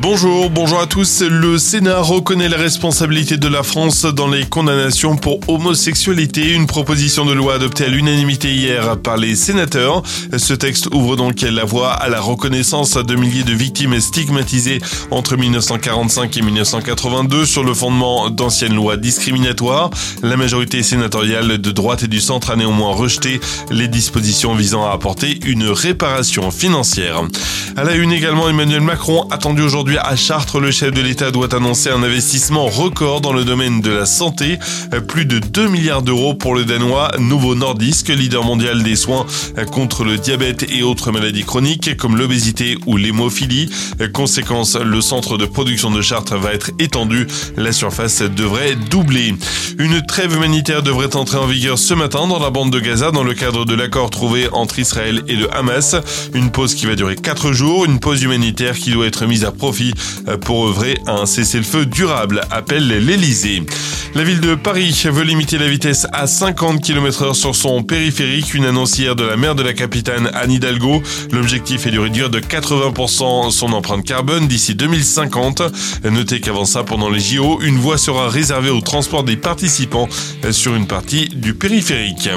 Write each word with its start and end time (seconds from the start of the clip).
Bonjour, 0.00 0.48
bonjour 0.48 0.80
à 0.80 0.86
tous. 0.86 1.22
Le 1.22 1.58
Sénat 1.58 1.98
reconnaît 1.98 2.48
la 2.48 2.56
responsabilité 2.56 3.36
de 3.36 3.48
la 3.48 3.64
France 3.64 4.04
dans 4.04 4.28
les 4.28 4.44
condamnations 4.44 5.16
pour 5.16 5.40
homosexualité. 5.48 6.52
Une 6.54 6.68
proposition 6.68 7.26
de 7.26 7.32
loi 7.32 7.54
adoptée 7.54 7.86
à 7.86 7.88
l'unanimité 7.88 8.54
hier 8.54 8.96
par 8.98 9.16
les 9.16 9.34
sénateurs. 9.34 10.04
Ce 10.36 10.54
texte 10.54 10.86
ouvre 10.94 11.16
donc 11.16 11.40
la 11.40 11.64
voie 11.64 11.92
à 11.92 12.08
la 12.08 12.20
reconnaissance 12.20 12.94
de 12.94 13.14
milliers 13.16 13.42
de 13.42 13.52
victimes 13.52 13.98
stigmatisées 13.98 14.80
entre 15.10 15.36
1945 15.36 16.36
et 16.36 16.42
1982 16.42 17.44
sur 17.44 17.64
le 17.64 17.74
fondement 17.74 18.30
d'anciennes 18.30 18.76
lois 18.76 18.96
discriminatoires. 18.96 19.90
La 20.22 20.36
majorité 20.36 20.84
sénatoriale 20.84 21.58
de 21.58 21.70
droite 21.72 22.04
et 22.04 22.08
du 22.08 22.20
centre 22.20 22.52
a 22.52 22.56
néanmoins 22.56 22.94
rejeté 22.94 23.40
les 23.72 23.88
dispositions 23.88 24.54
visant 24.54 24.86
à 24.86 24.92
apporter 24.92 25.40
une 25.44 25.64
réparation 25.64 26.52
financière. 26.52 27.24
À 27.76 27.82
la 27.82 27.94
une 27.94 28.12
également, 28.12 28.48
Emmanuel 28.48 28.80
Macron 28.80 29.26
attendu 29.30 29.62
aujourd'hui 29.62 29.97
à 30.02 30.16
Chartres, 30.16 30.60
le 30.60 30.70
chef 30.70 30.92
de 30.92 31.00
l'État 31.00 31.30
doit 31.30 31.54
annoncer 31.54 31.90
un 31.90 32.02
investissement 32.02 32.66
record 32.66 33.20
dans 33.20 33.32
le 33.32 33.44
domaine 33.44 33.80
de 33.80 33.90
la 33.90 34.06
santé. 34.06 34.58
Plus 35.06 35.24
de 35.24 35.38
2 35.38 35.68
milliards 35.68 36.02
d'euros 36.02 36.34
pour 36.34 36.54
le 36.54 36.64
Danois 36.64 37.10
Nouveau 37.18 37.54
Nordisk, 37.54 38.08
leader 38.08 38.44
mondial 38.44 38.82
des 38.82 38.96
soins 38.96 39.26
contre 39.70 40.04
le 40.04 40.18
diabète 40.18 40.64
et 40.70 40.82
autres 40.82 41.10
maladies 41.12 41.44
chroniques 41.44 41.96
comme 41.96 42.16
l'obésité 42.16 42.76
ou 42.86 42.96
l'hémophilie. 42.96 43.70
Conséquence, 44.12 44.76
le 44.76 45.00
centre 45.00 45.38
de 45.38 45.46
production 45.46 45.90
de 45.90 46.02
Chartres 46.02 46.36
va 46.36 46.52
être 46.52 46.70
étendu. 46.78 47.26
La 47.56 47.72
surface 47.72 48.22
devrait 48.22 48.76
doubler. 48.76 49.34
Une 49.78 50.04
trêve 50.04 50.34
humanitaire 50.34 50.82
devrait 50.82 51.16
entrer 51.16 51.38
en 51.38 51.46
vigueur 51.46 51.78
ce 51.78 51.94
matin 51.94 52.26
dans 52.26 52.38
la 52.38 52.50
bande 52.50 52.72
de 52.72 52.80
Gaza 52.80 53.10
dans 53.10 53.24
le 53.24 53.34
cadre 53.34 53.64
de 53.64 53.74
l'accord 53.74 54.10
trouvé 54.10 54.48
entre 54.52 54.78
Israël 54.78 55.22
et 55.28 55.36
le 55.36 55.54
Hamas. 55.54 55.96
Une 56.34 56.50
pause 56.50 56.74
qui 56.74 56.86
va 56.86 56.94
durer 56.94 57.16
4 57.16 57.52
jours, 57.52 57.84
une 57.84 58.00
pause 58.00 58.22
humanitaire 58.22 58.76
qui 58.76 58.90
doit 58.90 59.06
être 59.06 59.26
mise 59.26 59.44
à 59.44 59.52
profit 59.52 59.77
pour 60.42 60.66
œuvrer 60.68 60.98
à 61.06 61.12
un 61.12 61.26
cessez-le-feu 61.26 61.86
durable, 61.86 62.42
appelle 62.50 62.86
l'Elysée. 62.86 63.62
La 64.14 64.24
ville 64.24 64.40
de 64.40 64.54
Paris 64.54 65.02
veut 65.04 65.22
limiter 65.22 65.58
la 65.58 65.68
vitesse 65.68 66.06
à 66.12 66.26
50 66.26 66.82
km 66.82 67.22
heure 67.22 67.36
sur 67.36 67.54
son 67.54 67.82
périphérique, 67.82 68.54
une 68.54 68.64
annoncière 68.64 69.14
de 69.14 69.24
la 69.24 69.36
maire 69.36 69.54
de 69.54 69.62
la 69.62 69.74
capitale 69.74 70.30
Anne 70.34 70.50
Hidalgo. 70.50 71.02
L'objectif 71.30 71.86
est 71.86 71.90
de 71.90 71.98
réduire 71.98 72.30
de 72.30 72.40
80% 72.40 73.50
son 73.50 73.72
empreinte 73.72 74.04
carbone 74.04 74.48
d'ici 74.48 74.74
2050. 74.74 75.62
Notez 76.04 76.40
qu'avant 76.40 76.64
ça, 76.64 76.84
pendant 76.84 77.10
les 77.10 77.20
JO, 77.20 77.60
une 77.62 77.78
voie 77.78 77.98
sera 77.98 78.28
réservée 78.28 78.70
au 78.70 78.80
transport 78.80 79.24
des 79.24 79.36
participants 79.36 80.08
sur 80.50 80.74
une 80.74 80.86
partie 80.86 81.28
du 81.28 81.54
périphérique. 81.54 82.28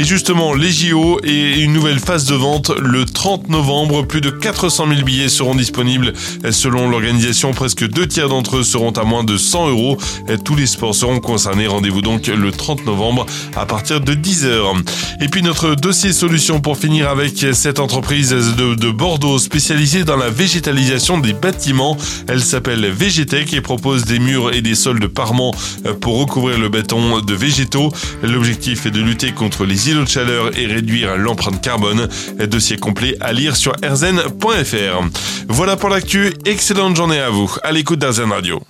Et 0.00 0.04
justement, 0.04 0.54
les 0.54 0.70
JO 0.70 1.18
et 1.24 1.58
une 1.58 1.72
nouvelle 1.72 1.98
phase 1.98 2.24
de 2.26 2.36
vente 2.36 2.70
le 2.78 3.04
30 3.04 3.48
novembre. 3.48 4.06
Plus 4.06 4.20
de 4.20 4.30
400 4.30 4.86
000 4.90 5.02
billets 5.02 5.28
seront 5.28 5.56
disponibles. 5.56 6.12
Selon 6.52 6.88
l'organisation, 6.88 7.52
presque 7.52 7.84
deux 7.84 8.06
tiers 8.06 8.28
d'entre 8.28 8.58
eux 8.58 8.62
seront 8.62 8.92
à 8.92 9.02
moins 9.02 9.24
de 9.24 9.36
100 9.36 9.70
euros. 9.70 9.98
Tous 10.44 10.54
les 10.54 10.68
sports 10.68 10.94
seront 10.94 11.18
concernés. 11.18 11.66
Rendez-vous 11.66 12.00
donc 12.00 12.28
le 12.28 12.52
30 12.52 12.86
novembre 12.86 13.26
à 13.56 13.66
partir 13.66 14.00
de 14.00 14.14
10h. 14.14 14.84
Et 15.20 15.26
puis 15.26 15.42
notre 15.42 15.74
dossier 15.74 16.12
solution 16.12 16.60
pour 16.60 16.78
finir 16.78 17.08
avec 17.08 17.44
cette 17.52 17.80
entreprise 17.80 18.30
de, 18.30 18.76
de 18.76 18.90
Bordeaux 18.92 19.40
spécialisée 19.40 20.04
dans 20.04 20.16
la 20.16 20.30
végétalisation 20.30 21.18
des 21.18 21.32
bâtiments. 21.32 21.96
Elle 22.28 22.44
s'appelle 22.44 22.86
Végétech 22.86 23.52
et 23.52 23.60
propose 23.60 24.04
des 24.04 24.20
murs 24.20 24.54
et 24.54 24.62
des 24.62 24.76
sols 24.76 25.00
de 25.00 25.08
parement 25.08 25.52
pour 26.00 26.20
recouvrir 26.20 26.56
le 26.56 26.68
béton 26.68 27.18
de 27.18 27.34
végétaux. 27.34 27.92
L'objectif 28.22 28.86
est 28.86 28.92
de 28.92 29.00
lutter 29.00 29.32
contre 29.32 29.64
les 29.64 29.87
de 29.94 30.06
chaleur 30.06 30.56
et 30.58 30.66
réduire 30.66 31.16
l'empreinte 31.16 31.60
carbone. 31.60 32.08
Dossier 32.46 32.76
complet 32.76 33.16
à 33.20 33.32
lire 33.32 33.56
sur 33.56 33.72
erzen.fr. 33.82 35.04
Voilà 35.48 35.76
pour 35.76 35.88
l'actu. 35.88 36.32
Excellente 36.44 36.96
journée 36.96 37.20
à 37.20 37.30
vous. 37.30 37.50
À 37.62 37.72
l'écoute 37.72 37.98
d'Arzen 37.98 38.30
Radio. 38.30 38.60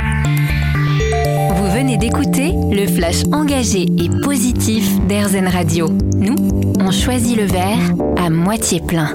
Vous 1.56 1.70
venez 1.70 1.96
d'écouter 1.96 2.52
le 2.70 2.86
flash 2.86 3.24
engagé 3.32 3.82
et 3.82 4.10
positif 4.22 4.84
d'Airzen 5.06 5.48
Radio. 5.48 5.88
Nous, 6.16 6.36
on 6.80 6.90
choisit 6.90 7.36
le 7.36 7.44
verre 7.44 7.92
à 8.16 8.30
moitié 8.30 8.80
plein. 8.80 9.14